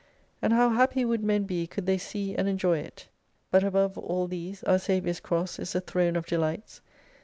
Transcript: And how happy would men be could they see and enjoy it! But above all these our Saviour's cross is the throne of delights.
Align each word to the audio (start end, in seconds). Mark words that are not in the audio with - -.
And 0.41 0.51
how 0.51 0.69
happy 0.69 1.05
would 1.05 1.23
men 1.23 1.43
be 1.43 1.67
could 1.67 1.85
they 1.85 1.99
see 1.99 2.33
and 2.35 2.49
enjoy 2.49 2.79
it! 2.79 3.07
But 3.51 3.63
above 3.63 3.99
all 3.99 4.27
these 4.27 4.63
our 4.63 4.79
Saviour's 4.79 5.19
cross 5.19 5.59
is 5.59 5.73
the 5.73 5.81
throne 5.81 6.15
of 6.15 6.25
delights. 6.25 6.81